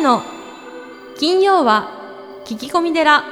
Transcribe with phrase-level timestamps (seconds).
[0.00, 0.22] の
[1.18, 1.90] 金曜は
[2.46, 3.22] 聞き込み寺。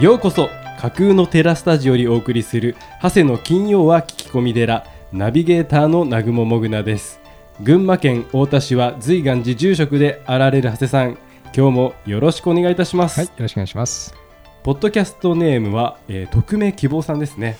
[0.00, 0.48] ようこそ
[0.80, 7.20] 架空のテラスタジオにお送りする長谷の金曜は聞き込み寺ナビゲーターの南雲もぐなです。
[7.60, 11.18] 群馬県太田市は随願寺住職であられる長谷さん
[11.54, 14.21] 今日もよろしくお願いいたします、はい、よろしくお願いします。
[14.64, 17.56] ポッドキャストネームは、えー匿名希望さんですね。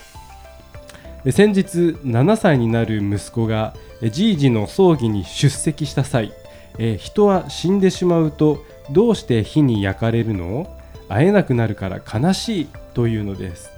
[1.33, 3.75] 先日7歳になる息子が
[4.11, 6.33] じいじの葬儀に出席した際、
[6.79, 10.69] えー人は死んでしまうとどうして火に焼かれるの？
[11.09, 13.73] 会えなくなるから悲しいというのです。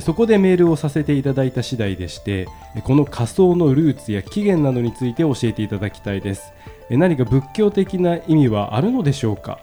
[0.00, 2.48] そこでメールをさせていただいた次第でして
[2.82, 6.52] この仮想のルーツや起源などについて教えていただきたいです。
[6.88, 9.58] 何か仏教的な意味はあるのでしょうか？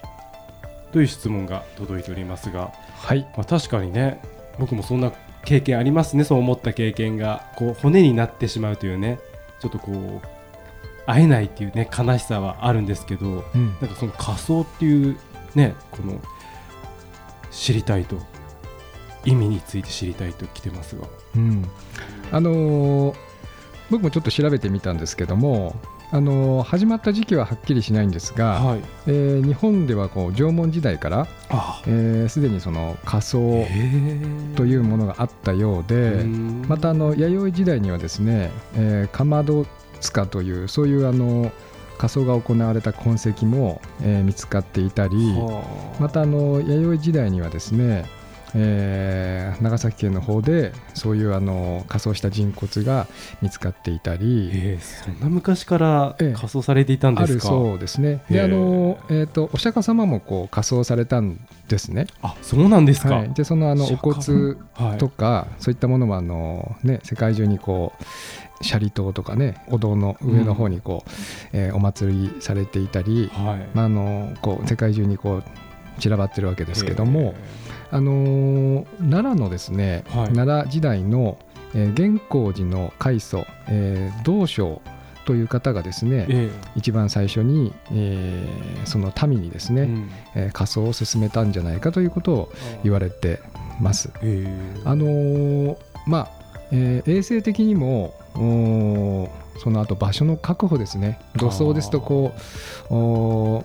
[0.92, 4.22] という質問が届いておりますがはい、まあ、確かにね
[4.60, 5.12] 僕もそんな
[5.44, 6.24] 経験ありますね。
[6.24, 9.20] そう思った経験がこう骨になってしまうというね
[9.60, 10.28] ちょっとこう
[11.08, 15.18] 会えないっていうね悲しさはあるんですけどうん、なんかその仮想っていう
[15.56, 16.22] ねこの
[17.50, 18.18] 知りたいと
[19.26, 21.08] 意味について知りたいと来てますが。
[21.36, 21.68] うん、
[22.32, 23.32] あのー
[23.92, 25.76] 僕もちょっと調べてみたんですけども、
[26.14, 28.82] あのー始まった時期ははっきりしないんですが、はい。
[29.08, 34.20] えー日本ではこう縄文時代からあえーすで、にその仮想へ
[34.56, 36.24] というものがあったようで、
[36.68, 39.66] またあの弥生時代にはですね、えー、かまど
[40.02, 41.52] 塚というそういうあの
[41.98, 45.34] 仮装が行われた痕跡も、えー見つかっていたり、
[46.00, 48.06] またあの弥生時代にはですね、
[48.56, 53.08] えー長崎県の方でそういうあの仮装した人骨が
[53.42, 56.34] 見つかっていたり、えーそんな昔からええ。
[56.34, 58.24] 仮装されていたんですか、あるそうですね。
[58.30, 62.08] であの、えー、とお釈迦様もこう仮装されたんですね。
[62.22, 64.98] あそうなんですか、はい、でそのあのお釈迦骨はい。
[64.98, 68.04] とか、そういったものはあの、ね、世界中にこう
[68.64, 71.10] 斜里島とかねお堂の上の方にこう、
[71.54, 73.70] えーお祭りされていたり、はい。
[73.76, 75.44] まあ、あのこう世界中にこう
[76.02, 77.36] 散らばってるわけですけども、
[77.92, 80.34] あのー奈良のですね、はい。
[80.34, 81.38] 奈良時代の、
[81.76, 84.82] えー玄光寺の開祖、えー道昭
[85.26, 90.10] という方がですね、え一番最初に、えーその民にですね、えうん。
[90.36, 92.52] えー仮装を進めたんじゃないかということを
[92.84, 93.40] 言われて
[93.80, 94.10] ます。
[94.24, 94.82] ええ。
[94.86, 96.30] あのーまあ、
[96.72, 98.14] えー衛生的にも
[99.62, 102.32] その後場所の確保ですね土葬ですとこ
[102.90, 103.64] う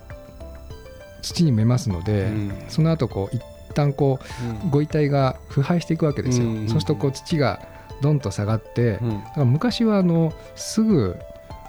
[1.23, 2.53] 土に埋めますので、うん。
[2.69, 3.43] その後こう一
[3.77, 4.19] 旦こ
[4.67, 6.69] うご遺体が腐敗していくわけですよ、うん。
[6.69, 7.61] そうするとこう土が
[8.03, 9.23] どんと下がって、うん。
[9.23, 11.17] だから昔はあのすぐ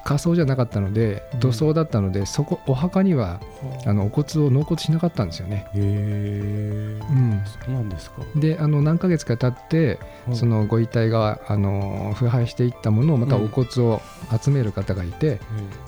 [0.04, 3.42] 仮葬じゃなかったので土葬だったので、そこお墓には
[3.86, 5.68] あのお骨を納骨しなかったんですよね。
[5.76, 7.42] へえうん。
[7.46, 8.22] そうなんですか。
[8.38, 10.00] であの何ヶ月か経って
[10.34, 14.02] そのご遺体があの腐敗していったものをまたお骨を
[14.42, 15.42] 集める方がいて、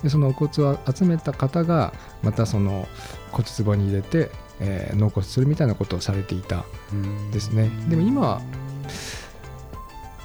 [0.03, 2.89] でそのお骨を集めた方がままその
[3.31, 7.69] 骨壺に入れて、えー納骨するみたいなことをされていたうんですね。
[7.87, 8.41] でも今は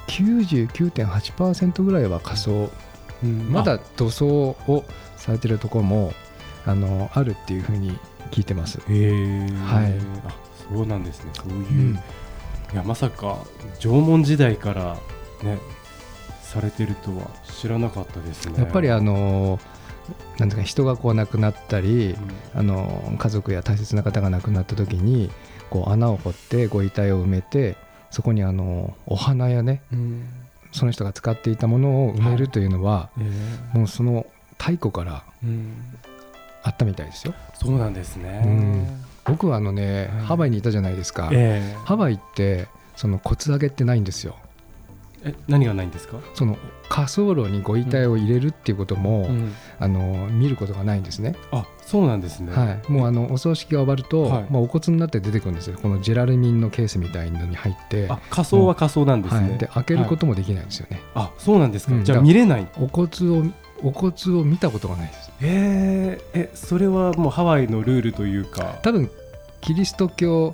[0.07, 2.69] 99.8%ぐらいは仮装
[3.23, 3.51] うん。
[3.51, 4.27] まだ土葬
[4.67, 4.83] を
[5.17, 6.13] されてるところも
[6.65, 7.97] あのあるっていうふうに
[8.31, 8.79] 聞いてます。
[8.89, 9.93] えはい。
[10.27, 10.35] あ
[10.69, 11.31] そうなんですね。
[11.33, 11.61] そういう、う
[11.93, 11.99] ん。
[12.73, 13.45] いやまさか
[13.79, 14.97] 縄文時代から
[15.43, 15.59] ね
[16.41, 18.59] されてるとは知らなかったですね。
[18.59, 19.59] やっぱりあの
[20.39, 22.15] なんか人がこう亡くなったり、
[22.53, 22.59] うん。
[22.59, 25.29] あの家族や大切な方が亡くなった時に
[25.69, 27.75] こう穴を掘ってご遺体を埋めて
[28.11, 30.27] そこにあのお花やねうん。
[30.71, 33.31] その人が使っていたものを埋めるというのは、え
[33.73, 33.77] え。
[33.77, 34.25] もうその
[34.57, 35.73] 太古からうん。
[36.63, 37.33] あったみたいですよ。
[37.53, 39.03] そうなんですね、うん。
[39.23, 40.25] 僕はあのね、はい。
[40.25, 41.77] ハワイにいたじゃないですか、ええ。
[41.85, 44.35] ハワイってその骨上げってないんですよ
[45.25, 46.55] え何がないんですか、その
[46.87, 49.53] 火葬炉にご遺体を入れるっていうことも、うん。
[49.79, 52.53] あの見ることがないんですね、あそうなんですね。
[52.53, 54.45] はい、もうあのお葬式が終わると、はい。
[54.49, 55.77] まあ、お骨になって出てくるんですよ。
[55.81, 58.07] このジェラルミンのケースみたいのに入って。
[58.09, 62.67] あ仮装は仮装なんですね、はい、で開けることもできないんですよね、あそうなんですか、じゃあ見れない。
[62.79, 63.43] お骨を
[63.83, 65.31] お骨を見たことがないです。
[65.41, 68.77] えー、えそれはもうハワイのルールというか。
[68.83, 69.09] 多分
[69.61, 70.53] キリスト教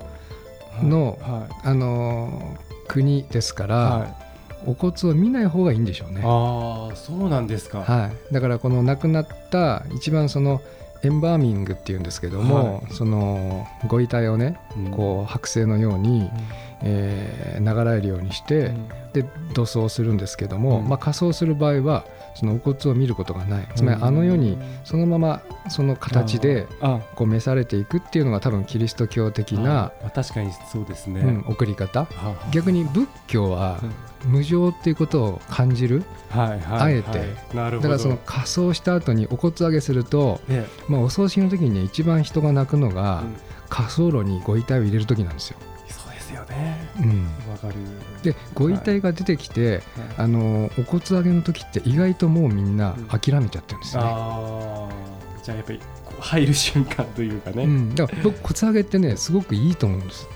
[0.82, 4.21] のはあのー国ですから、い、はい
[4.66, 10.60] お骨を見ない方がいいんでしょうね、ああそうなんですか、はい、だからこの亡くなった一番その
[11.02, 14.90] エンバーミングっていうんですけども、そのご遺体をねうん。
[14.92, 16.30] こう剥製のように、
[16.82, 18.88] えー流れるようにして、うん。
[19.12, 20.88] で土葬するんですけども、うん。
[20.88, 22.04] まあ、仮装する場合は
[22.34, 23.68] そのお骨を見ることがない。
[23.74, 26.66] つまりあの世にそのままその形で
[27.16, 32.06] こう召されていくっていうのが多分キリスト教的な確かにそうですね、うん、送り方。
[32.52, 33.80] 逆に仏教は
[34.24, 40.40] 無常っていうことを感じる、はいはい、あえて、だからその仮装した後にお骨上げすると、
[40.88, 43.24] まあ、お葬式の時にね一番人が泣くのが、
[43.68, 45.56] 火葬炉にご遺体を入れる時なんですよ。
[45.88, 46.88] そうですよね。
[47.00, 47.26] うん。
[47.50, 47.74] わかる。
[48.22, 49.82] で、ご遺体が出てきて、はい、
[50.18, 54.08] あのお骨上げの時って意外ともうみんな諦めちゃってるんですよね。
[54.08, 54.88] うん、ああ。
[55.42, 55.80] じゃあやっぱり
[56.20, 57.64] 入る瞬間というかね。
[57.64, 60.28] うん、だから僕骨上げってねすごくいいと思うんです。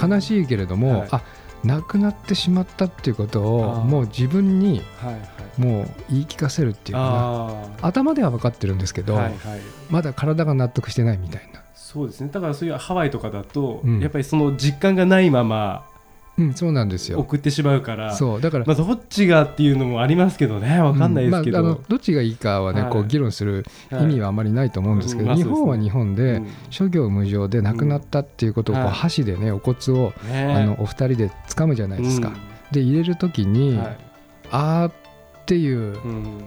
[0.00, 1.22] 悲しいけれども、はい、あ
[1.64, 4.82] 亡くなってしまったっていうことをもう自分に
[5.58, 7.02] もう言い聞かせるっていうか
[7.80, 7.88] な。
[7.88, 9.34] 頭では分かってるんですけど、はいはい、
[9.90, 11.62] まだ体が納得してないみたいな。
[11.74, 12.30] そうですね。
[12.30, 15.84] だからそういうハワイとかだと、うん、やっぱりその実感がないまま
[16.40, 17.18] うん、そうなんですよ。
[17.18, 18.14] 送ってしまうから。
[18.14, 20.80] そうだから、まあ、どっちがっていうのもありますけどね。
[20.80, 32.32] 分かんないですけど、うんまあ、あのどっちがいいかはね、はい、こう議論する意味はあまりないと思うんですけど、はい、日本は日本で、諸行無常で亡くなったっていうことをこう箸でねお骨を、あのお二人で掴むじゃないですか。
[32.72, 33.98] で入れる時に、はい、
[34.50, 34.92] あーっ
[35.46, 35.96] ていう、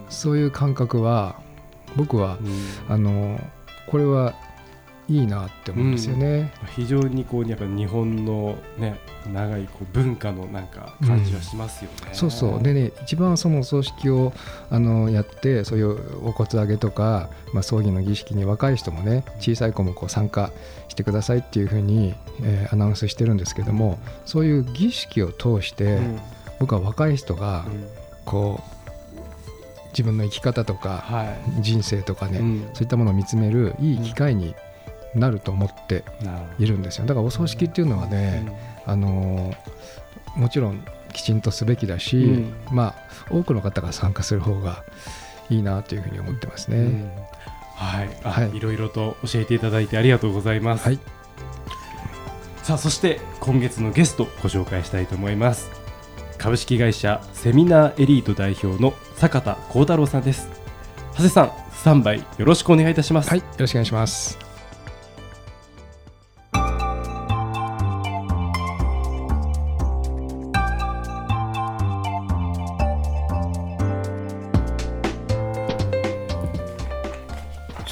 [0.10, 1.36] そういう感覚は
[1.96, 2.38] 僕は、
[2.90, 3.40] あの
[3.88, 4.34] これは
[5.10, 8.98] いいなって思うんですよね、うん、非常にこうやっぱ日本のね
[9.32, 12.64] 長いこう文化のなんか感じはしますよね、うん、そうそう。
[12.64, 14.34] でね一番そのお葬式を
[14.70, 20.52] あのやってそういうお骨上げとか、まあ、葬儀の儀式に若い人もね小さい子もこう参加
[20.88, 26.20] してくださいっていうふうに、えー、アナウンスしてるんですけどもそういう儀式を通して、うん、
[26.60, 27.66] 僕は若い人が
[28.26, 28.74] こう、
[29.90, 31.04] 自分の生き方とか、
[31.60, 32.40] 人生とかね、
[32.74, 34.56] そういったものを見つめるいい機会に
[35.16, 36.04] なると思って
[36.60, 38.46] いるんですよだからお葬式っていうのはね、
[38.86, 39.54] あの
[40.36, 40.84] もちろん
[41.14, 44.84] きちんとすべきだし、うん、まあ多くの方が参加する方が
[45.50, 46.78] いいなというふうに思ってますね。
[46.78, 47.12] うん、
[47.76, 50.86] はい、はい、いろいろと教えていただいてありがとうございます。
[50.86, 51.00] はい、
[52.64, 55.70] さあそして今月のゲストご紹介したいと思います。
[56.38, 60.50] 株式会社セミナーエリート代表の坂田幸太郎さんです。
[61.14, 63.30] 長谷さん、スタンバイよろしくお願いいたします。
[63.30, 64.53] はい、よろしくお願いします。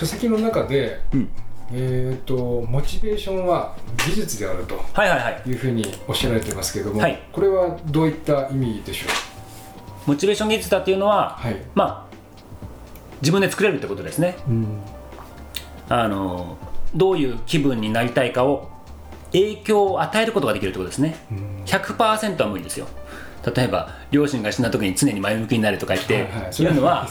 [0.02, 1.30] 書籍の中で、うん、
[1.72, 4.74] えーと、モチベーションは技術であると
[5.48, 7.12] いうふうにおっしゃられてますけれども、はい。
[7.12, 9.06] はい、これはどういった意味でしょ
[10.08, 10.10] う？
[10.10, 12.16] モチベーション技術だっていうのは、はい、まあ
[13.22, 14.82] 自分で作れるってことですね、うん、
[15.88, 16.58] あの
[16.96, 18.72] どういう気分になりたいかを
[19.34, 22.88] 影響を与えることができるってことですね、うん、100%は無理ですよ
[23.46, 26.14] 例えば両親が死んだ時に常に前向きになるとか言って
[26.62, 27.08] いうのは、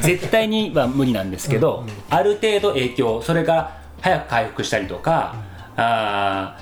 [0.00, 5.36] 絶対には無理なんですけど、ある程度影響それが早く回復したりとか、
[5.76, 6.58] あ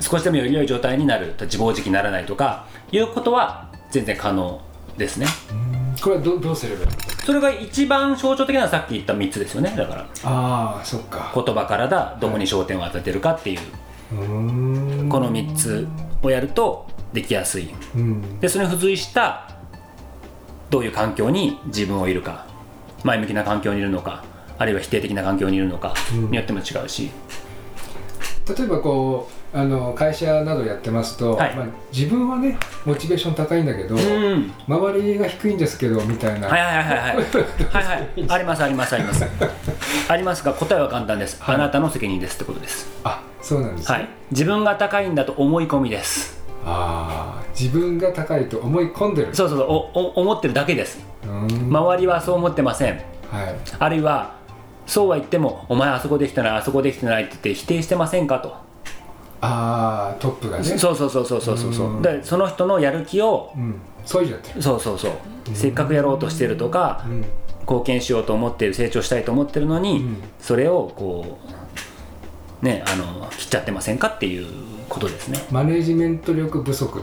[0.00, 4.60] 少しでもより良い状態になる自暴自棄にならないとかいうことは全然可能
[4.96, 5.26] ですね。
[6.00, 6.88] これはどどうすればいい
[7.24, 9.72] それが一番象徴的なのはさっき言った3つですよね。
[9.76, 11.30] だからああそっか。
[11.34, 15.86] 言葉体どこに焦点を当ててるかっていう、はい、この3つ
[16.22, 19.50] をやるとできやすい、うん、でそれに付随した
[20.70, 22.46] どういう環境に自分をいるか
[23.04, 24.24] 前向きな環境にいるのか
[24.58, 25.94] あるいは否定的な環境にいるのか
[26.30, 27.10] によっても違うし、
[28.48, 36.48] うん、例えばこうあの会社などやってますと、はい、まあ、自分はねモチベーション高いんだけど、うん、周りが低いんですけどみたいな。
[36.48, 37.16] はいはいはいはい。
[37.68, 38.30] はいはい。
[38.30, 39.26] ありますありますあります。
[40.08, 42.88] ありますが答えは簡単です、はい、あなたの責任ですってことです。
[43.04, 49.34] あそうなんです、ね、はい、自分が高いんだと思い込みですあ自分が高いと思い込んでる。
[49.34, 51.04] そうそうそうお思ってるだけです。
[51.24, 52.94] 周りはそう思ってません、
[53.30, 54.36] はい、あるいは
[54.86, 58.54] そうは言ってもお前あそこできたないあそこできてないって言って否定してませんかと。
[59.40, 60.64] ああトップがね。
[60.64, 64.60] そうそうそうそうそうそうでその人のやる気を、うん、そうじゃって。
[64.60, 65.12] そうそうそう。
[65.52, 67.24] せっかくやろうとしてるとか、うん、
[67.62, 71.38] 貢献しようと思ってる成長したいと思ってるのに、うん、それをこ
[72.62, 74.46] うねあの切っちゃってませんかっていう
[74.92, 75.38] ことですね。
[75.50, 77.02] マネジメント力不足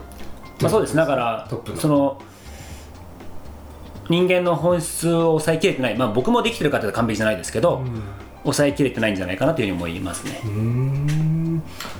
[0.61, 0.95] まあそうです。
[0.95, 2.21] だからその
[4.09, 8.01] 人間の本質を抑えきれてない、まあ、僕もできてる方は完璧じゃないですけど、うん、
[8.41, 10.41] 抑えきれてないんじゃないかなというふうに思いますね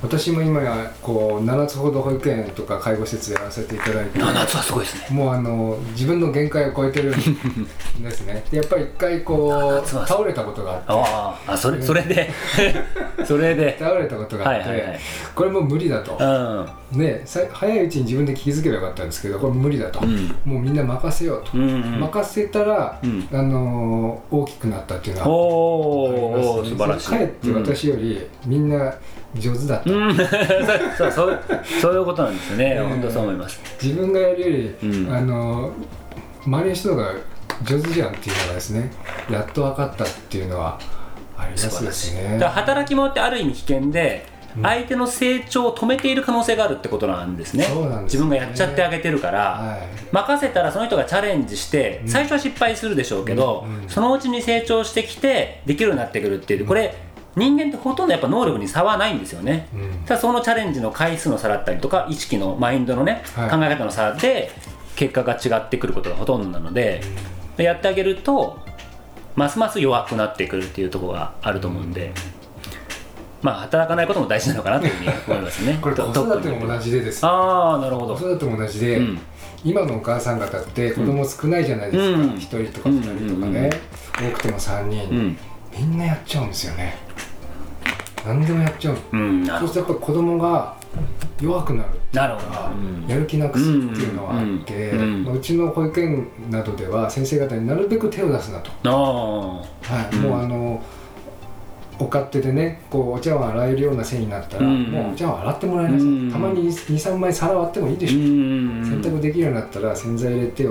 [0.01, 5.15] 私も今やこう7つほど保育園とか介護施設やらせていただいて7つはすごいですね。
[5.15, 8.43] もうあの自分の限界を超えてるんですね。
[8.51, 10.85] やっぱり一回こう倒れたことがあって。
[10.89, 12.29] ああそれそれで
[13.25, 13.77] それで。
[13.79, 14.99] 倒れたことがあって、はいはいはい、
[15.35, 21.69] これも無理だと、うん、ね早いうちに自分で気づけばよかったんですけどこれ無理だと、うん、もうみんな任せようと、うん。
[21.69, 27.09] うん、任せたら、うん、あの大きくなったっていうのはおお、ね、素晴らしい。
[27.09, 28.93] かえって私よりみんな
[29.35, 30.15] 上手だった、うん、
[30.97, 31.39] そうそう
[31.81, 33.61] そういうことなんですよね、えー、本当そう思います。
[33.81, 35.71] 自分がやるより、うん、あの
[36.45, 37.13] 周りの人が
[37.63, 38.91] 上手じゃんっていうのがですね
[39.29, 40.79] やっと分かったっていうのは
[41.37, 42.13] ありますです。
[42.15, 44.25] ね働き者ってある意味危険で
[44.61, 53.83] 相手の成長を止めている可能性があるってことなんですね、ね、自分がやっちゃってあげてるから、はい、任せたらその人がチャレンジして、最初は失敗するでしょうけど、うん。
[53.83, 56.95] うん、そのうちに成長してきてできるようになってくるっていうこれ
[57.35, 64.51] 人間ってほとんどやっぱ能力に差はないんですよね、うん、ただそのチャレンジの回数の差だったりとか意識のマインドのね、はい、考え方の差で
[64.95, 67.01] 結果が違ってくることがほとんどなので、
[67.57, 68.59] うん、やってあげると
[69.35, 72.07] ますます弱くなってくるっていうところがあると思うんで。
[72.07, 72.39] うん
[73.41, 75.77] まあ働かないことも大事なのかなというふうに思いますね。
[75.81, 77.25] これ子育ても同じでです。
[77.25, 78.15] ああなるほど。
[78.15, 79.19] 子育ても同じで、うん、
[79.63, 83.69] 今のお母さん方って子供少ないじゃないですか、うん、1人とか2人とかね、
[84.17, 85.37] 多くても3人、
[85.79, 86.97] みんなやっちゃうんですよね。
[88.25, 90.75] 何でもやっちゃう、うん、そうするとやっぱり子供が
[91.39, 91.89] 弱くなる。
[92.11, 99.63] なるほど、うん、やる気なくすっていうのはあって、うんうん、うちの保育園などでは先生方になるべく手を出すなと、は
[100.11, 100.83] い、もうあの
[101.99, 108.19] お勝手でねこうお茶碗洗えるような線になったら、うん、もうお茶碗洗ってもらいなさい、うん、たまに23枚皿割ってもいいでしょ。
[108.19, 110.65] う、うん、洗濯できるようになったら洗剤入れて、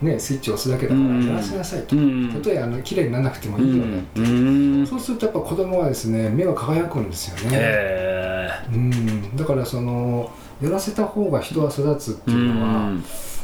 [0.00, 1.96] ね、スイッチ押すだけだからやらせなさいと、
[2.34, 10.30] たとえあの綺麗にならなくてもいいよねって、そうするとやっぱ子供はですね目が輝くんですよね、うん、だからその
[10.62, 12.92] やらせた方が人は育つっていうのは、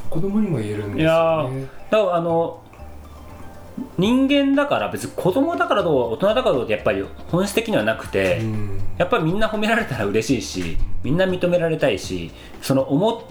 [0.08, 1.66] 子供にも言えるんですよね。
[1.90, 2.62] だからあの
[3.98, 8.40] 人間だから別に子供だからどう大人だからどうってやっぱり本質的にはなくて、
[8.96, 12.30] やっぱりみんな褒められたら嬉しいしみんな認められたいし
[12.62, 13.22] その思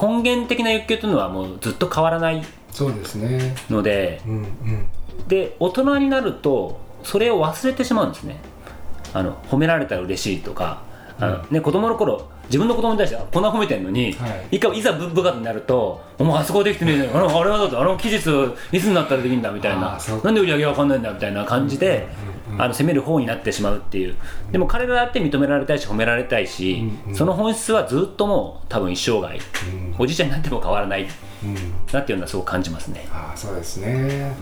[0.00, 3.54] 根源的な欲求というのはもうずっと変わらないそうですね。
[3.70, 4.88] ので、うんうん、
[5.28, 8.36] で大人になるとそれを忘れてしまうんですね。
[9.14, 10.82] あの褒められたら嬉しいとか
[11.18, 18.20] あの、ね、子供の頃自分の子供に対してこんな褒めてるのに、はい、いかいざ部下になると「お前あそこできてねえあのあれはだってあの期日い
[18.80, 22.06] つになったらできるんだ」みたいな「なんで売り上げわかんないんだ」みたいな感じで、
[22.58, 24.14] あの責める方になってしまうっていう。
[24.52, 31.54] でも彼らだって認められたいし褒められたいし、うんうん、その本質はずっともう多分一生涯、うん、おじいちゃんになっても変わらない、うん、
[31.92, 33.06] なっていうのはすごく感じますね。
[33.10, 34.32] あそうですね、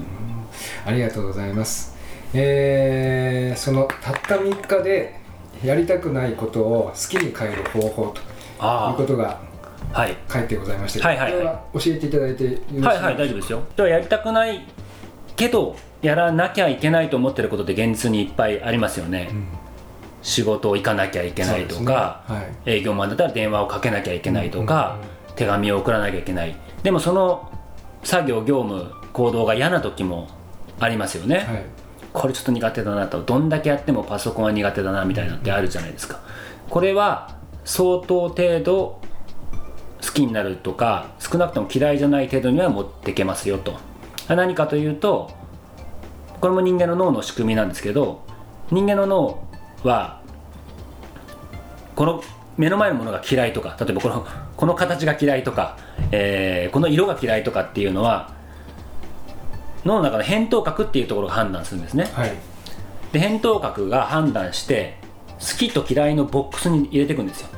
[0.86, 1.94] うん、ありがとうございます。
[2.34, 5.23] えー、そのたった3日で
[5.64, 8.24] やりたくないことを好きに変える方法とい
[8.92, 9.40] うことが
[10.28, 11.36] 書いてございまして、はいはい。
[11.36, 12.88] はい、教えていただいてよろしいですか？
[12.88, 13.62] はいはい大丈夫ですよ。
[13.76, 14.66] ではやりたくない
[15.36, 19.46] けどやらなきゃいけないと思ってることって現実にいっぱいありますよね、うん、
[20.22, 22.34] 仕事行かなきゃいけないとか、ね。
[22.36, 27.50] はい、営業マンだったら電話をかけなきゃいけないとか、うんうん、手紙を送らなきゃいけないでもその
[28.02, 30.28] 作業業務行動が嫌な時も
[30.78, 31.64] ありますよね、はい
[32.14, 33.22] これちょっと苦手だなと。
[33.22, 36.20] どんだけやってもパソコンは苦手だなみたいなってあるじゃないですか。
[36.70, 39.00] これは相当程度
[40.00, 43.74] 好きになるとか少なくとも嫌いじゃない程度には持っていけますよと。
[44.28, 45.32] 何かというと
[46.40, 48.24] これも人間の脳の仕組みなんですけど
[48.70, 49.48] 人間の脳
[49.82, 50.20] は
[51.96, 52.22] この
[52.56, 55.76] 目の前のものが嫌いとか例えばこのこの形が嫌いとか、
[56.12, 58.30] えー、この色が嫌いとかっていうのは
[59.84, 62.32] 脳の中の扁桃核っていうところが判断するんですね、はい、
[63.12, 64.96] で扁桃核が判断して
[65.40, 67.48] 好きと嫌いのボックスに入れていくんですよ、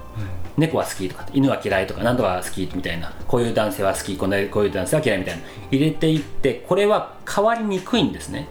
[0.56, 8.48] うん、猫は好きとか犬は嫌いとか何とか好きみたいなこういう男性は好きこういう男性は嫌いみたいな入れていってこれは変わりにくいんですね。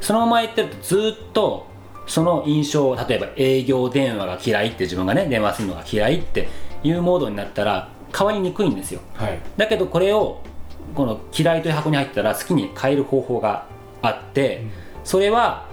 [0.00, 1.66] そのまま言ってるとずっと
[2.06, 6.48] その印象例えば営業電話が嫌いって自分がね電話するのが嫌いって
[6.82, 10.42] いうモードになったら変わりにくいんですよ、はい、だけどこれを
[10.94, 13.66] この嫌いという箱に入ったら好きに変える方法が
[14.02, 14.64] あって、
[15.04, 15.66] それは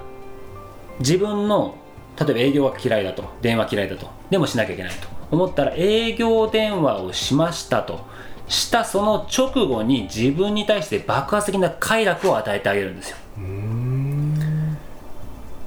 [1.00, 1.78] 自分の
[2.20, 5.08] 例えば営業が嫌いだと電話嫌いだとでもしなきゃいけないと。
[5.32, 8.06] 思ったら営業電話をしましたと。
[8.48, 13.18] したその直後に自分に対して爆発的な快楽を与えてあげるんですよ。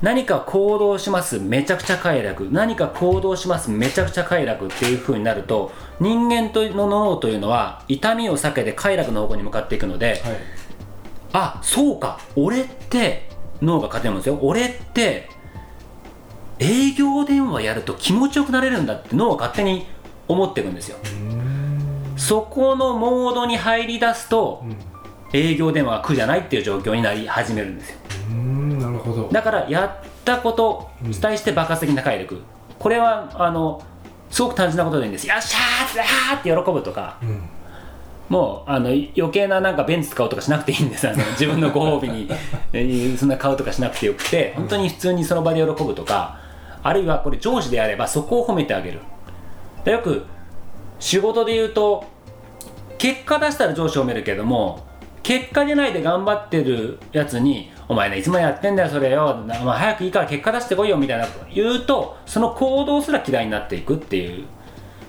[0.06, 2.48] 何か行動しますめちゃくちゃ快楽。
[2.52, 10.36] 何か行動しますめちゃくちゃ快楽っていう風になると人間との脳というのは痛みを避けて快楽の方向に向かっていくので、はい、
[11.32, 12.20] あそうか。
[12.36, 13.28] 俺って
[13.60, 14.38] 脳が勝てるんですよ。
[14.42, 15.28] 俺って
[16.60, 19.88] 営業電話やると気持ちよくなれるんだって脳は勝手に
[20.28, 20.98] 思っていくんですよ。
[22.16, 24.76] そこのモードに入り出すと、うん、
[25.33, 27.99] 営業電話が苦じゃないっていう状況になり始めるんですよ。
[28.78, 29.28] なるほど。
[29.30, 32.42] だからやったことに対して爆発的な快力、うん、
[32.78, 33.83] これはあの
[34.30, 35.26] すごく単純なことでいいんです。
[35.26, 37.42] よっしゃーって喜ぶとか、うん。
[38.28, 41.09] もうあの余計ななんかベンツ買うとかしなくていいんです。
[41.09, 42.28] あの自分のご褒美に
[43.16, 46.38] そんな買うとかしなくてよくて本当に普通にその場で喜ぶとか
[46.83, 49.00] あるいはこれ上司であればそこを褒めてあげる。
[49.85, 50.26] よく
[50.99, 52.04] 仕事で言うと
[52.99, 54.85] 結果出したら上司を褒めるけども
[55.26, 64.45] 結果出ないで頑張ってるやつに「お前ねいつまでやってんだよそれよ、まあ、早くいいから結果出してこいよ」みたいな言うとその行動すら嫌いになっていくっていう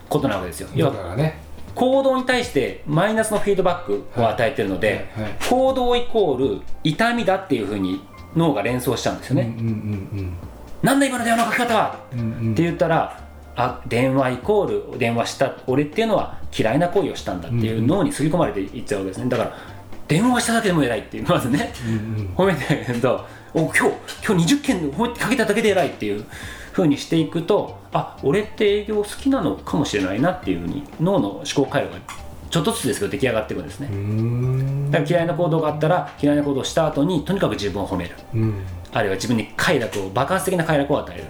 [0.09, 0.69] ことなわけですよ。
[0.91, 1.45] だからね。
[1.75, 5.31] 行動に対してマイナスのフィードバックを与えてるので、はいはい。
[5.33, 8.01] はい、行動イコール痛みだっていうふうに
[8.35, 9.55] 脳が連想しちゃうんですよね。
[9.59, 9.75] うんうんう
[10.23, 10.33] ん、
[10.81, 13.19] なんだ今の電話の書き方は、うんうん、って言ったら
[13.55, 19.29] あ電話イコール電話した俺っていうのは嫌いな行為をしたんだっていう脳に刷り込まれていっちゃうわけですね。
[19.29, 19.76] だから
[20.07, 23.79] 電話しただけでも偉いっていうまずね、うんうん、褒めてあげるとお今日
[24.25, 26.25] 今日20件褒めてかけただけで偉いっていう
[26.71, 31.99] ふうにしていくとあ俺って営業好きなのかもしれないなっていうふうに脳の思考回路が
[32.49, 34.91] ちょっとずつですけど出来上がっていくんですね。
[34.91, 41.23] だから嫌いな行動があったら嫌いな行動をした後にとにかく自分を褒める、うん、あるいは自分に快楽を爆発的な快楽を与える。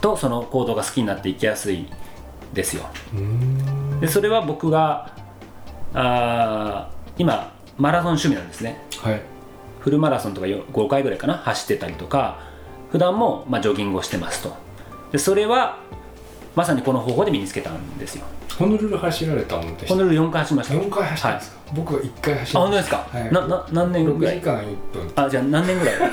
[0.00, 1.86] とその行動が好きになっていきやすい
[2.52, 2.84] ですよ。
[4.00, 5.14] でそれは僕が
[5.94, 9.20] あ今マラソン趣味なんですね、はい、
[9.80, 12.38] フルマラソンとか5回ぐらいかな走ってたりとか
[12.90, 14.54] 普段もまあジョギングをしてますと。
[15.12, 15.78] でそれは
[16.54, 18.24] まさにこの方法で身につけたんですよ。
[18.58, 20.74] ホノルル走られたんでホノルル4回走りました。
[20.74, 25.12] 4回走ったんですか、はい、僕は1回走りましたあ本当ですか、はい、なな何年ぐらい？6時間1分。
[25.24, 25.94] あじゃあ何年ぐらい？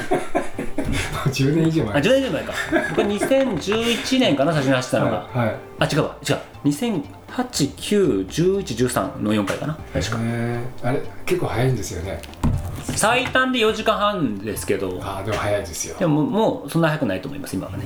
[1.34, 1.94] 10年以上前。
[1.94, 2.54] あ10年以上前か。
[2.90, 6.16] 僕は2011年かな最初に走ったのが、はい、はい、あ違うわ。
[6.28, 6.38] 違う
[7.34, 9.74] 20089113の4回かな。
[9.92, 10.18] 確か。
[10.84, 12.22] あれ結構早いんですよね。
[12.96, 15.00] 最短で4時間半ですけど。
[15.02, 15.98] あでも早いですよ。
[15.98, 17.84] でももうそんな早くないと思います今はね。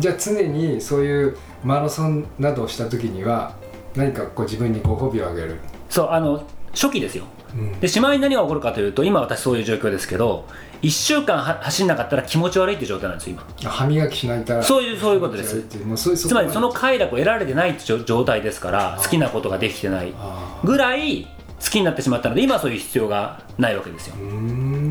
[0.00, 3.54] じゃあ常にそういうマラソンなどをした時には
[3.94, 5.60] 何かこう自分にご褒美をあげる。
[5.88, 6.42] そうあの
[6.78, 10.46] 初期ですよ、うん、でしまいに何が起こるかというと今私そういう状況ですけど
[10.82, 13.70] 1週間走んなかったら気持ち悪いって状態なんですよ今。
[13.70, 14.62] 歯磨きしないと。
[14.62, 15.64] そういうそういうことです。
[16.16, 20.14] つまりその快楽を得られてない状態ですから好きなことができてない
[20.62, 21.26] ぐらい
[21.60, 24.14] 好きになってしまったので今はそういう必要がないわけですよ。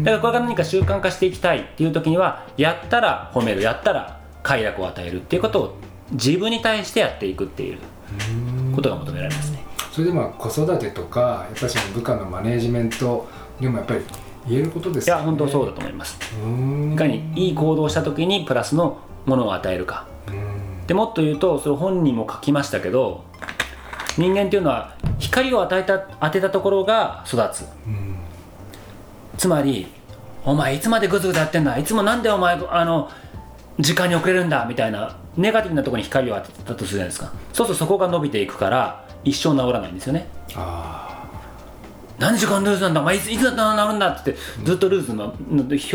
[0.03, 5.77] だからこれから何か習慣化していきたいっていう時にはやったら褒めるやったら快楽を与えるっていうことを
[6.11, 7.77] 自分に対してやっていくっていう
[8.75, 9.66] ことが求められますね
[9.97, 13.27] それでまあ子育てとかやっぱりその部下のマネージメント
[13.59, 14.01] でもやっぱり
[14.47, 16.19] 言えることです、ね、いや本当そうだと思います。
[16.93, 20.05] いかにいい行動をした時にプラスのものを与えるか。
[20.85, 23.23] でもっと言うとそれ本人も書きましたけど
[24.19, 28.17] 人間っていうのは光を与えた当てたところが育つ、うん、
[29.35, 29.87] つまり
[30.45, 31.75] お前いつまでグズグズやってんだ。
[31.75, 33.09] いつもなんでお前あの
[33.79, 34.63] 時間に遅れるんだ。
[34.65, 37.33] みたいなネガティブなところに光を当てたとするじゃないですか。
[37.51, 40.27] そうするとそこが伸びていくから一生治らないんですよね。
[42.19, 43.01] 何時間ルーズなんだ？
[43.01, 45.35] お前いついつだったら治るんだってずっとルーズの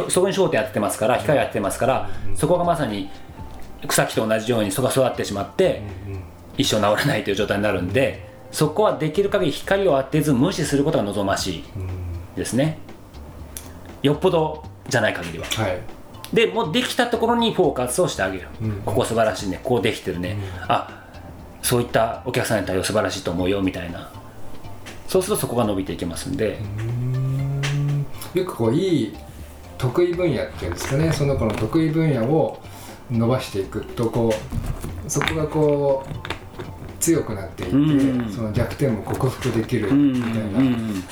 [0.09, 3.11] そこに焦点当ててますから光当ててますから、そこがまさに
[3.89, 5.83] 草木と同じようにそこが育ってしまって、
[6.57, 11.65] 一生治らないという状態になるんでそこはできる限り光を当てず無視することが望ましい
[12.37, 12.79] ですね。
[14.03, 15.81] よっぽどじゃない限りは、はい、
[16.33, 19.61] でもうできたところにフォーカスをしてあげる、うん、ここ素晴らしいね。
[19.65, 21.02] こうできてるね、うん、あ
[21.63, 24.11] そういったお客さんに対応素晴らしいと思うよみたいな。
[25.09, 26.59] そうするとそこが伸びていきますんで。
[28.35, 29.17] よくこういい
[29.79, 31.13] 得意分野っていうんですかね。
[31.13, 32.61] その子の得意分野を
[33.11, 34.33] 伸ばしていくとこ
[35.07, 36.13] うそこがこう
[36.99, 41.05] 強くなっていって、うん、その弱点も克服できるみたいな、うん、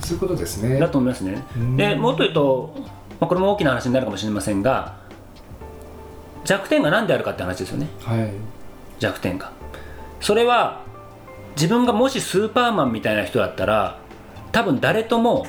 [0.00, 0.78] そういうことですね。
[0.78, 1.42] だと思いますね。
[1.76, 2.74] でもっと言うと、
[3.20, 4.96] まあ、これも大きな話になるかもしれませんが
[6.44, 8.30] 弱点が何であるかって話ですよね、はい、
[8.98, 9.50] 弱点が。
[10.20, 10.82] それは
[11.56, 13.98] 自分がもしスーパーマンみたいな人だったら
[14.52, 15.46] 多分誰とも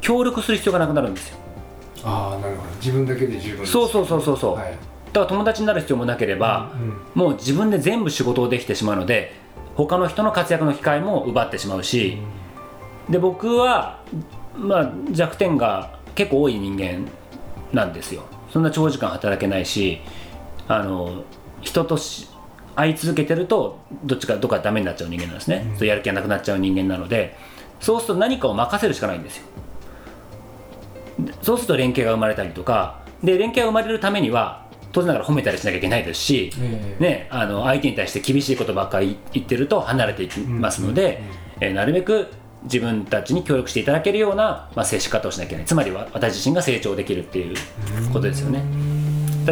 [0.00, 1.38] 協力する必要がなくなるんですよ。
[2.04, 2.70] ああなるほど。
[2.76, 4.70] 自分だけで十分そうそうそうそうそう、はい。
[4.70, 9.32] だから友達になる必要もなければ、うん、もう自分で全部仕事をできてしまうので
[9.74, 12.18] 他の人の活躍の機会も奪ってしまうし、
[13.06, 14.02] うん、で僕は、
[14.56, 17.08] まあ、弱点が結構多い人間
[17.72, 18.22] なんですよ。
[18.52, 20.00] そんな長時間働けないし
[20.66, 21.24] あの
[21.60, 21.96] 人と
[22.80, 27.36] 会い続けてるとどっちかどっかダメになっちゃう人間なんですね、うん、やる気がなくなっちゃう人間なので
[27.80, 29.44] そうすると何かを任せるしかないんですよ。
[31.42, 41.22] そうすると連携が生まれたりとかで連携が生まれるためには当然ながら褒めたりしなきゃいけないですし、えー、ね、あの相手に対して厳しいことばっかり言ってると離れていきますので、
[41.60, 42.28] えー、なるべく
[42.64, 45.64] 自分たちに協力していただけるような、まあ、接し方をしなきゃいけない。
[45.66, 47.56] つまりは私自身が成長できるっていう
[48.12, 48.64] ことですよね。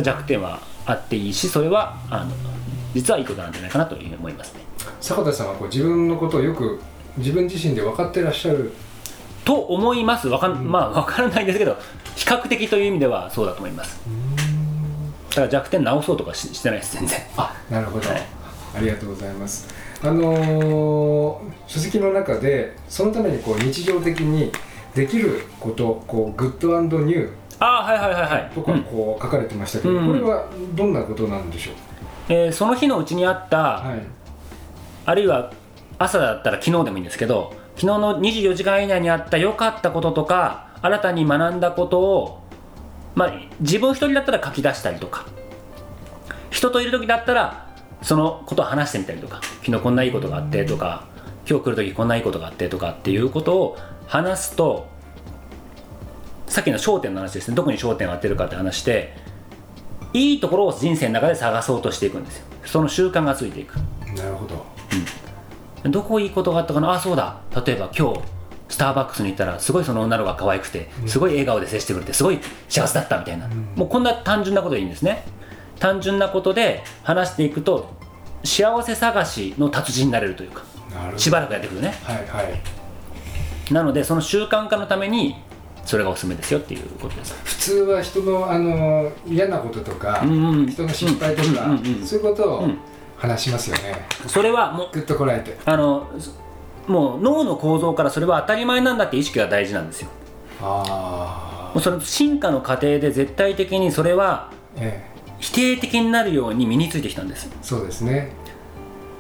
[0.03, 2.33] 弱点はあっていいしそれはあの
[2.99, 4.61] 実はいいことなんじゃないかなというふうに思いますね。
[5.01, 6.81] 坂田さんはこう自分のことをよく
[7.17, 8.73] 自分自身で分かってらっしゃる。
[9.45, 11.77] と思いますわか,、まあ、分からないですけど
[12.17, 14.01] 比較的という意味ではそうだと思います。
[15.31, 17.21] だから弱点直そうとかししてないです全然。
[17.37, 18.23] あなるほど、はい、
[18.79, 19.69] ありがとうございます。
[20.03, 24.51] あのー、書籍の中でそのためにこう日常的に
[24.95, 27.31] できることこうグッドニュー
[27.61, 28.51] あはいはいはいはい。
[28.55, 31.75] とかこう書かれてましたけど、うん、これはどんなことなんでしょう、
[32.29, 34.03] えー、その日のうちにあった、はい、
[35.07, 35.53] あるいは
[35.99, 42.43] 朝だったら昨日でもいいんですけど昨日の24時間以内にあった良かったこととか新たに学んだことを、
[43.15, 45.27] まあ、自分一人だったら書き出したりとか
[46.51, 47.69] 人といる時だったら
[48.03, 51.07] そのことを話してみたりとか昨日こんないいことがあってとか
[51.49, 54.87] 今日来る時こんないいことがあってとかっていうことを話すと
[56.47, 57.55] さっきの焦点の話ですね。
[57.55, 59.15] どこに焦点を当てるかって話して
[60.13, 62.47] いいところを人生の中で探そうとしていくんですよ。
[62.65, 63.77] その習慣がついていく。
[64.17, 64.65] なるほど、
[65.85, 66.93] うん、どこいいことがあったかな？
[66.93, 67.41] あそうだ。
[67.65, 68.21] 例えば今日
[68.69, 75.25] スターバックスに行ったらすごいその女の子が可愛くてすごい笑顔で接してくれてすごい幸せだったみたいな、うん、もうこんな単純なことでいいんですね。
[75.79, 77.91] 単純なことで話していくと
[78.45, 80.63] 幸せ探しの達人になれるというか
[81.17, 85.37] しばらくやってくるね、はいはい、なのでその習慣化のために
[85.89, 87.35] それがおすすめですよっていうことです。
[87.45, 92.69] 普通は人のあの嫌なこととか、うんうん、人の失敗とか、うんうんうん、そういうことを
[93.17, 95.57] 話しますよね、それはもうぐっとこらえて。
[95.65, 96.11] あの
[96.87, 100.09] もう脳の構造からそれは当たり前なんだって意識が大事なんですよ。
[100.61, 105.19] ああもうその進化の過程で絶対的にそれは、ええ。
[105.41, 107.49] 否定的になるように身についてきたんです。
[107.63, 108.33] そうですね。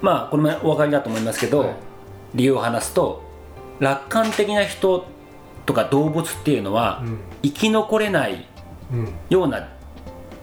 [0.02, 1.76] まあこれもお分かりだと思いますけど、はい、
[2.34, 3.22] 理由を話すと
[3.80, 5.06] 楽観的な人
[5.68, 8.46] とか動物っていうのは、うん、生き残れない
[9.28, 9.68] ような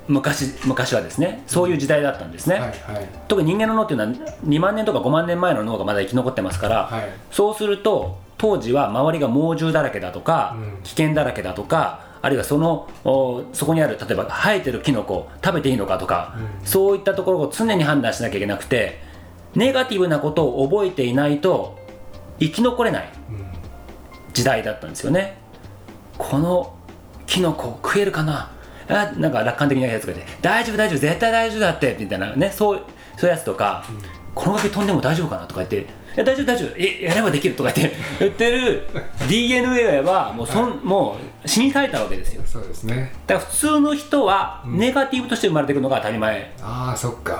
[0.07, 4.11] 昔昔はですねそういう時代だったんですね、はいはい、特に人間の脳っていうのは
[4.45, 12.87] 2万年とか5万年前の脳がまだ生き残ってますから、はい、そうすると当時は周りが猛獣だらけだとか、うん、危険だらけだとかあるいはその
[13.51, 19.01] そこにある例えば生えてるキノコ食べていいのかとか、うん、そういったところを常に判断しなきゃいけなくて
[19.55, 21.83] ネガティブなことを覚えていないと
[22.39, 23.09] 生き残れない
[24.35, 25.37] 時代だったんですよね。
[26.17, 26.75] この
[27.25, 28.51] キノコ食えるかな？
[28.87, 32.81] あなんか楽観的なやつがいて「大丈夫大丈夫絶対大丈夫だって」みたいなねそう
[33.17, 34.01] そういうやつとか、うん、
[34.35, 35.47] この崖飛んでも大丈夫かな？
[35.47, 36.69] とか言ってや大丈夫大丈夫。
[36.77, 38.87] えやればできるとか言って 言ってる
[39.27, 42.41] DNA はもうそん、はい、もう死に絶えたわけですよ。
[42.45, 43.11] そうですね。
[43.27, 46.51] だから普通の人はネガティブとして生まれてくるのが当たり前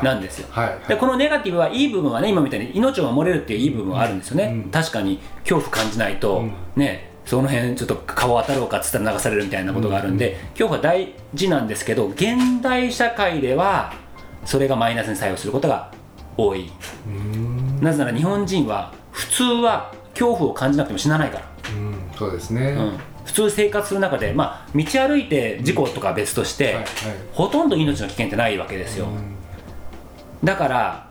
[0.04, 0.66] なんですよ、はい。
[0.66, 13.94] はい、でこのネガティブはいい部分はね今みたいに命を守れるっていういい部分はあるんですよね、うん、確かに恐怖感じないと、うん、ねその辺ちょっと顔当たろうかっつったら流されるみたいなことがあるんで、うん、恐怖は大事なんですけど現代社会では
[14.46, 15.92] それがマイナスに作用することが
[16.38, 16.70] 多い
[17.82, 26.86] なぜなら日本人は普通は恐怖を感じなくても死なないから、うん、そうですね、うん、普通生活する中で、まあ、道歩いて事故とか別として、はいはい、
[27.34, 29.08] ほとんど命の危険ってないわけですよ、
[30.44, 31.10] だから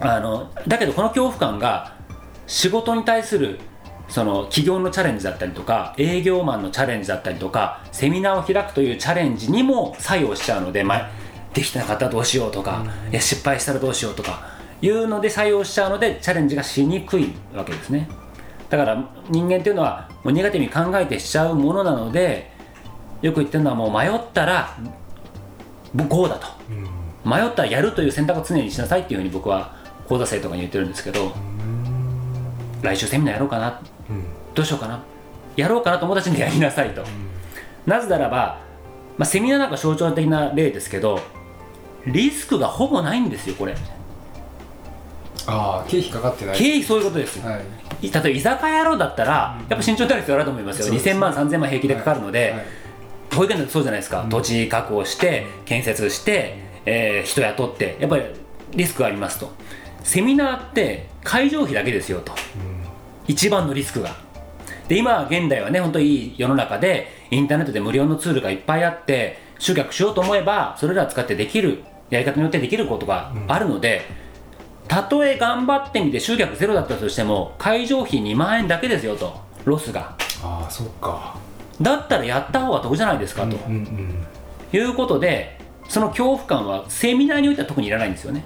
[0.00, 1.94] あのだけどこの恐怖感が
[2.46, 3.60] 仕事に対する
[4.08, 11.10] その企業のチャレンジだったりとか営業マンのチャレンジだったりとかセミナーを開くというチャレンジにも作用しちゃうので、まあ、
[11.54, 14.51] できてなかったらどうしようとか、いや失敗したらどうしようとか
[14.82, 18.08] いうので採用しちゃうのでチャレンジがしにくいわけですね。
[18.68, 22.50] だから人間っていうのはもうネガティブに考えてしちゃうものなので
[23.20, 24.76] よく言ってるのはもう迷ったら
[26.08, 29.76] こうだと、うん、迷ったらやるという選択を常にしなさいっていうふうに僕は
[30.08, 31.32] 講座生とかに言ってるんですけど
[32.80, 35.04] 来週セミナーやろうかな、うん、どうしようかな。
[35.54, 37.08] やろうかな友達にやりなさいと、うん、
[37.86, 38.58] なぜならば、
[39.18, 41.20] まあ、セミナーなんか象徴的な例ですけど
[42.06, 43.76] リスクがほぼないんですよこれ
[45.46, 46.58] ああ経費かかってない。
[46.58, 47.60] 経費そういうことですよ、はい、
[48.02, 52.50] 例えば居酒屋野郎だったら、やっぱ慎重になる必要あると思いますよ、2000万3000万平気でかかるので、はい。
[52.52, 52.64] はい、
[53.34, 58.24] 保育園だってそうじゃないですか、うん、土地確保して建設して、えー、人雇ってやっぱり
[58.74, 59.52] リスクがありますと。
[60.02, 62.82] セミナーって会場費だけですよと、うん、
[63.28, 64.16] 一番のリスクが。
[64.88, 74.21] で今現代はね本当にいい世の中でインターネットで無料のツールがいっぱいあって集客しようと思えばそれらを使ってできるやり方によってできることがあるので、うん
[74.92, 80.14] たとえ頑張ってみて集客ゼロだったとしても会場費2万円だけですよとロスが。
[80.42, 81.34] ああそっか。
[81.80, 84.26] だったらやった方が得じゃないですかと、うんうん
[84.72, 88.44] うん、いうことでその恐怖感はセミナーにおいては特にいらないんですよね。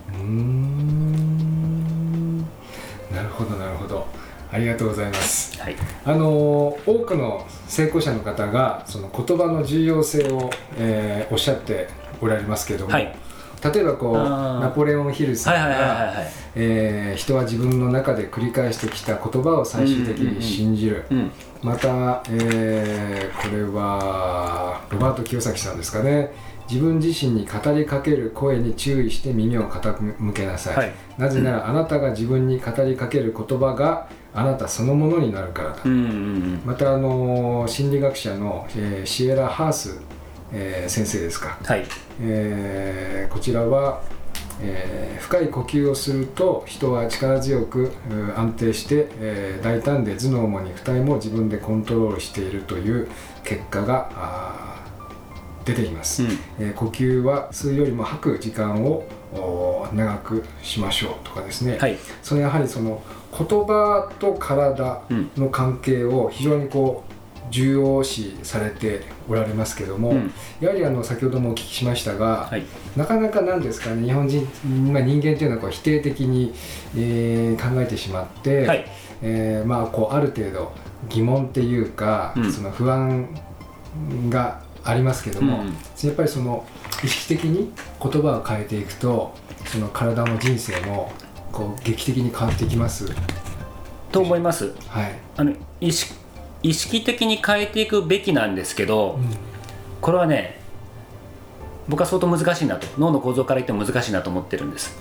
[3.13, 4.07] なるほどなるほど。
[4.53, 11.89] ありがとうございます、はい、あの多くの成功者の方がその言葉の重要性を、えー、おっしゃって
[12.21, 13.13] おられますけども、はい、
[13.63, 16.15] 例えばこうナポレオン・ヒルさんが
[17.17, 21.25] 人は自分の中で繰り返してきた言葉を最終的に信じる、うんうん。
[21.25, 26.33] うん、また、えー、これはロバート清崎さんですかね。
[26.69, 40.01] 自分自身に語りかける声に注意して耳を傾けなさい、はい、なぜならあなたが自分に語りかける言葉があなたそのものになるからだ、うんうんうん、またあの心理学者の、えー、シエラ・ハース、
[40.53, 41.85] えー、先生ですか、はい。
[42.21, 44.03] えー、こちらは、
[44.63, 47.93] えー、深い呼吸をすると人は力強く
[48.37, 53.09] 安定して、えー、大胆で頭脳も肉体も自分でコントロールしているという
[53.45, 54.87] 結果が
[55.65, 59.05] 出ています、うん、えー、呼吸は吸うよりも吐く時間を
[59.93, 63.03] 長くしましょうとかですね、はい、そのやはりその
[63.37, 65.03] 言葉と体
[65.37, 67.06] の関係を非常にこう
[67.51, 72.65] 重要視されておられますけども、うん、やはりあの先ほどもお聞きしましたが、はい、
[72.97, 74.47] なかなかなんですかね日本人、
[74.93, 76.53] まあ、人間というのはこう否定的に、
[76.97, 78.87] えー、考えてしまって、はい、
[79.23, 80.73] えー、まあ、こうある程度
[81.09, 83.29] 疑問っていうか、うん、その不安
[84.29, 86.67] がありますけども、うん、やっぱりその
[87.03, 89.35] 意識的に言葉を変えていくと
[89.67, 91.13] その体も人生も
[91.53, 93.07] こう劇的に変わってきます。
[94.13, 96.15] と思います、はい、あの意識
[96.67, 99.37] 意識的に変えていくべきなんですけど、うん、
[100.01, 100.61] これはね
[101.89, 102.87] 僕は相当難しいなと。
[102.99, 104.99] 脳の構造から言っても難しいなと思ってるんです。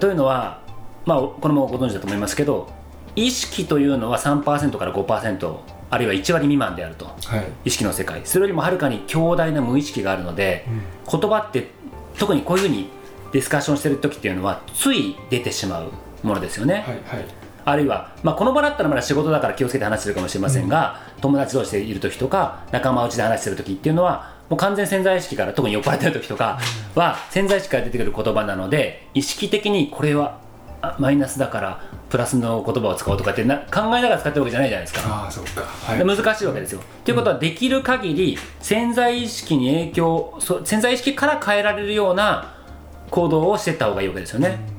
[0.00, 0.62] というのは、
[1.06, 2.68] まあ、これもご存知だと思いますけど
[3.14, 5.56] 意識というのは3%から5%
[5.90, 8.22] あるいは1割未満であると、はい、意識の世界。
[8.24, 11.68] それよりもはるかに強大な無意識があるので、うん、言葉って
[12.18, 12.90] 特にこういうふうに
[13.32, 15.92] ディスカッションしてる時っていうのはつい出てしまう
[16.24, 16.74] ものですよね。
[16.74, 16.82] はい
[17.18, 17.37] はい
[17.70, 26.58] あるいは、まあ、この場だったらまだ仕事だから気をつけて話してるかもしれませんが、うん、友達同士でいる時とか仲間内で話してる時っていうのはもう完全潜在意識から特に酔っ払ってる時とか
[26.94, 30.40] は潜在意識から出てくる言葉なので意識的にこれは
[30.98, 35.26] マイナスだからプラスの言葉を使おうとかってな考えながら使ってるわけじゃないじゃないですか。
[35.26, 36.80] あそうか、はい、難しいわけですよ。
[37.04, 42.54] ということはできる限り潜在意識に影響潜在意識から変えられるような
[43.10, 44.77] 行動をしていった方がいいわけですよね。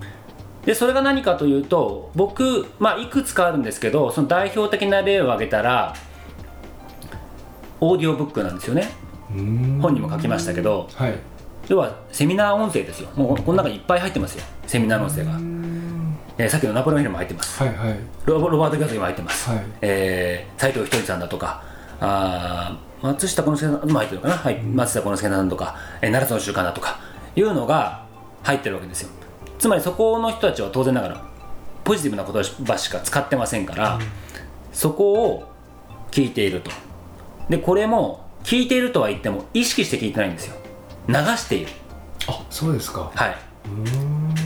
[0.69, 5.95] でそれが何かというと僕、まあ、いくつかあるんですけどその代表的な例を挙げたら
[7.79, 8.87] オーディオブックなんですよね。
[9.81, 11.15] 本にも書きましたけど、はい、
[11.69, 13.09] 要はセミナー音声ですよ。
[13.15, 14.43] もうこの中にいっぱい入ってますよ。
[14.67, 15.31] セミナーの音声が、
[16.37, 19.63] えー、さっきのナポレオンヒルも入ってます、はいはい、ロバート・ギャズリも入ってます、はい。
[19.81, 21.63] えー、斉藤ひとりさんだとか
[21.99, 26.99] あ松下幸之助さんも入ってるのかな、はい、松下幸之助さんとか、えー、奈良の習慣だとか
[27.35, 28.05] いうのが
[28.43, 29.09] 入ってるわけですよ
[29.59, 31.25] つまりそこの人たちは当然ながら
[31.83, 34.01] ポジティブな言葉しか使ってませんから、うん、
[34.71, 35.51] そこを
[36.11, 36.71] 聞いていると。
[37.49, 40.55] でこれも聞いているとは言っても意識して聞いてないんですよ。
[41.07, 41.71] 流している。
[42.27, 43.11] あそうですか。
[43.13, 43.35] はい。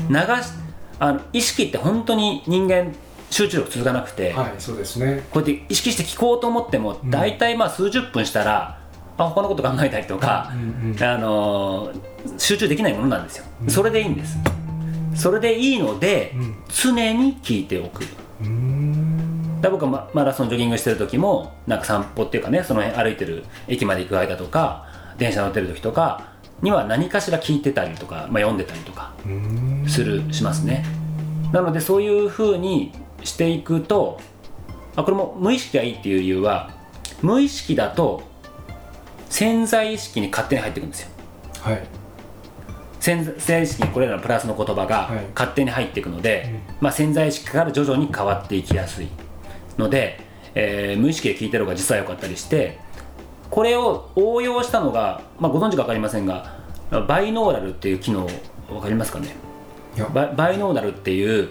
[0.09, 0.51] 流し
[0.99, 2.93] あの意識って本当に人間
[3.29, 5.23] 集中力続かなくて、はい、そうですね。
[5.31, 8.79] こうやって意識して聞こうと思っても、大体まあ数十分したら
[9.17, 11.91] あ他のこと考えたりとか、うんうん、あの
[12.37, 14.37] 集中できないものなんですよ、それでいいんです、
[15.15, 16.33] それでいいので、
[16.67, 18.03] 常に聞いておく。
[19.63, 24.85] だ僕はマラソンジョギングしてる時もなんか散歩っていうかねその辺歩いてる駅まで行く間とか
[25.17, 29.13] 電車乗ってる時とかには何かしら聞いてたりとか、まあ、読んでたりとか
[29.87, 30.85] するしますね。
[31.53, 32.91] なのでそういうふうに
[33.23, 34.19] していくと
[34.97, 36.71] あこれも無意識がいいっていう理由は
[37.21, 38.23] 無意識だと
[39.29, 41.09] 潜在意識に勝手に入っていくんですよ。
[41.61, 42.02] はい
[43.03, 49.09] 潜在意識にこれらのプラスの言葉が勝手に入っていくので、はい、まあ、潜在意識から徐々に変わっていきやすい
[49.77, 50.21] ので、
[50.55, 52.79] えー、無意識で聞いてる方が実は良かったりして
[53.49, 56.55] これを応用したのが、まあ、ご存知か分かりませんが
[57.09, 58.25] バイノーラルっていう機能
[58.69, 59.35] 分かりますかね？
[60.13, 61.49] バイノーラルっていう、うん、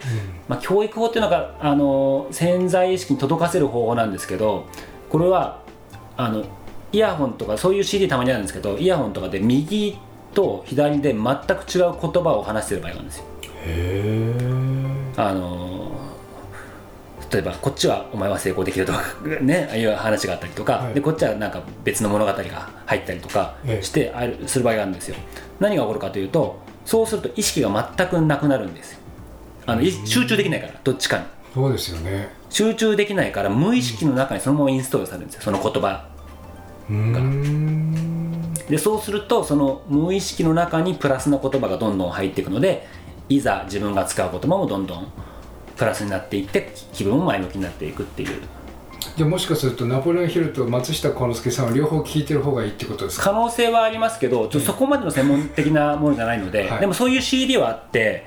[0.49, 4.67] まあ、教育法っていうのがあの潜在意識に届かせる方法なんですけど
[5.11, 5.63] これは
[6.17, 6.47] あの
[6.93, 9.99] イヤホンとかそういう CD たまにあるんですけどイヤホンとかで右
[10.33, 11.23] と左で全
[11.57, 13.25] く違う言葉を話してる場合があるんですよ。
[13.65, 14.35] へ
[15.17, 15.93] あの
[17.31, 19.03] 例えばこっちは「お前は成功できる」とか
[19.41, 25.17] ねああいう話があったりとか、はい、でこっちはなんか別の物語が入ったりとかしてあるする場合があるんですよ。
[25.61, 28.99] 何が起こるかというとそうすると意識が全くなくなるんですよ。
[29.67, 31.25] あの集中できないからどっちかに。
[31.55, 36.09] そうですよね集中できないから無意識の中にそのままインストールされるんですよその言葉
[36.91, 37.21] が
[38.73, 42.87] でそうするとその無意識の中にプラスの言葉がどんどん入っていくので
[43.29, 45.13] いざ自分が使う言葉もどんどん
[45.77, 48.41] プラスになっていって気分も前向きになっていくっていう。
[49.17, 53.25] じゃあもしかするとナポレオンヒルと松下幸之助さんは両方聞いてる方がいいってことですか？
[53.31, 58.25] 可能性はありますけどちょそこまでの専門的なものじゃないので、はい、でもそういう CD はあって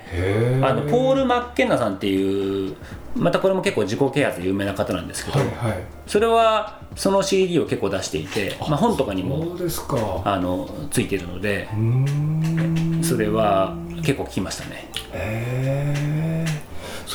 [0.62, 2.76] あのポール・マッケンナさんっていう
[3.14, 9.56] またこれも結構自己啓発で有名な方なんですけど、はいはい、それはその CD を結構出していてまあ、本とかにも
[10.24, 11.68] あのついているので
[13.02, 14.90] それは結構聞きましたね。
[15.12, 16.15] へえ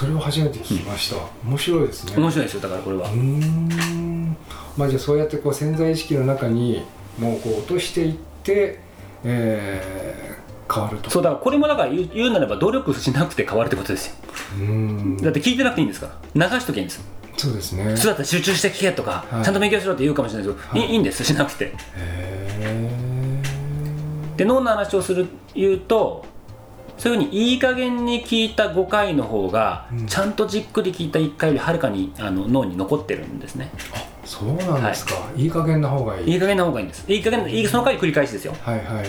[0.02, 2.18] それを初めて聞きました、うん、面白いですね。
[2.18, 3.08] 面白いですよだからこれは。
[3.12, 4.36] うん。
[4.76, 6.84] まあじゃあそうやってこう潜在意識の中に
[7.20, 8.80] もうこう落としていって、
[9.24, 11.12] えー、変わると。
[11.12, 14.16] そうだからこれもだから言う言うならば努力しなくて変わるってことですよ。
[14.60, 15.18] うん。
[15.18, 16.50] だって聞いてなくていいんですから。
[16.50, 17.06] 流しとけいいんです。
[17.38, 17.96] そうですね。
[17.96, 21.66] そうだったら集中して聞けとか、はい、ちゃんと勉強しろって言うかもしれないですけど、はい、いいんですしなくて。
[21.66, 23.42] へえ
[24.38, 26.26] で脳の話をする言うと
[27.02, 33.72] そういうふうにいい加減に聞いた5回の方が、うん、ちゃんとじっくり聞いた1回よりはるかにあの脳に残ってるんですね。
[33.92, 37.12] あそうなんですか、はい、いい加減な方がいいいい加減な方がいいんです。
[37.12, 38.54] いい加減いいその回繰り返しですよ。
[38.62, 39.06] はいはい。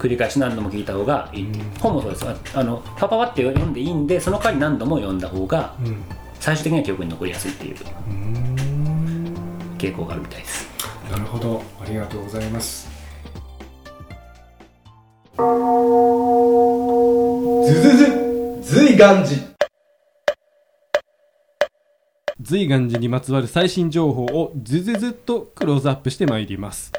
[0.00, 1.56] 繰り返し何度も聞いた方がいい、う。
[1.56, 2.26] ん、本もそうです。
[2.54, 6.02] あのパパパって読んでいいんでその回何度も読んだ方が、うん、
[6.40, 7.76] 最終的には記憶に残りやすいっていう。
[9.78, 10.68] 傾向があるみたいです。
[11.08, 11.62] なるほど。
[11.80, 12.98] ありがとうございます
[17.66, 18.06] ずずず
[18.62, 19.36] 随願寺
[22.40, 26.92] 随願寺にまつわる最新情報をずずずっとクローズアップしてまいります。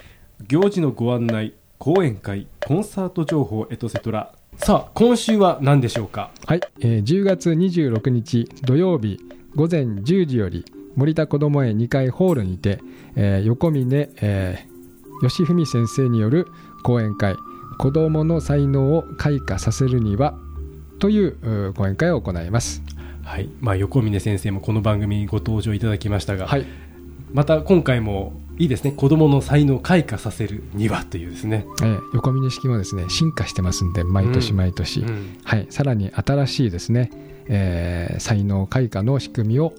[0.47, 4.33] 行事のご案内講演会コンサート情報エトセトラ。
[4.57, 6.31] さあ今週は何でしょうか？
[6.45, 9.19] はい、えー、10月26日土曜日
[9.55, 12.79] 午前10時より森田こども園2階ホールにて、
[13.15, 16.47] えー、横峰、えー、吉文先生による
[16.83, 17.35] 講演会
[17.79, 20.37] 子どもの才能を開花させるには
[20.99, 22.83] という講演会を行います。
[23.23, 23.49] はい。
[23.61, 26.65] まあ、横峰先生もこの番組にご登場いただきましたが、はい、
[27.31, 28.91] また今回もいいですね。
[28.91, 35.07] 子どもの才能を開花させるにはというですね、えー、横峰式もですね進化してますんで毎年毎年、うん。
[35.07, 37.11] うん、はい、さらに新しいですね、
[37.47, 39.73] えー、才能開花の仕組みを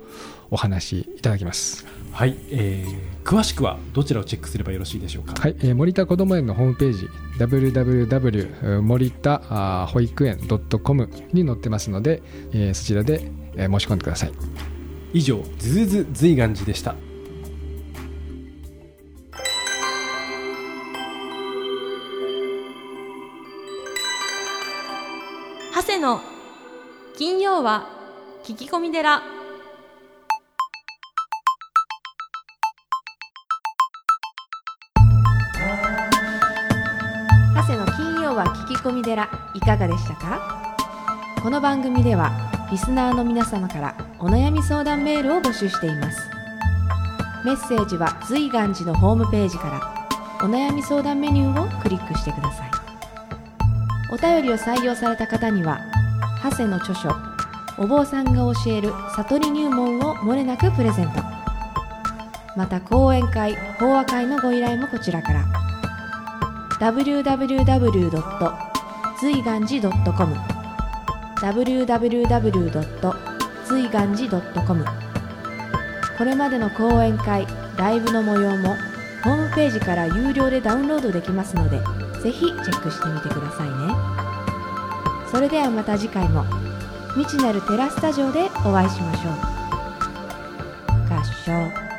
[0.51, 1.85] お話しいただきます。
[2.13, 5.41] はい、えー、詳しくはどちらをチェックすればよろしいでしょうか？
[5.41, 10.39] はい、えー、森田こども園のホームページ www 森田保育園
[10.83, 14.33] .com に載ってますので、えー、そちらで、えー、申し込んでください。
[15.15, 16.95] 以上ズズズ随願寺でした。
[25.75, 26.21] 長谷の
[27.17, 27.89] 金曜は
[28.45, 29.40] 聞き込み寺。
[38.81, 40.75] 込み寺いかがでしたか？
[41.43, 42.33] この番組では
[42.71, 46.31] リスナーの皆様からお悩み相談メールを募集しています。
[47.45, 49.81] メッセージは随願寺のホームページから
[50.47, 52.71] お悩み相談メニューをクリックしてください。
[54.13, 55.81] お便りを採用された方には
[56.43, 57.11] 長谷の著書
[57.79, 61.23] お坊さんが教える悟り入門をもれなくプレゼント。
[62.57, 65.45] また講演会法話会のご依頼もこちらから。
[66.81, 68.70] www.
[69.21, 70.35] 随願寺 .com
[71.43, 73.15] www.
[73.67, 74.85] 随願寺 .com
[76.17, 78.77] これまでの講演会ライブの模様も
[79.23, 81.79] ホームページから有料でダウンロードできますので
[82.23, 83.75] ぜひチェックしてみてくださいね。
[85.31, 86.45] それではまた次回も
[87.15, 89.33] 未知なるテラスタジオでお会いしましょう。
[91.15, 91.90] 合唱。